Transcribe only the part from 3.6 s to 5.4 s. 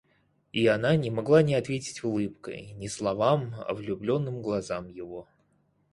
а влюбленным глазам его.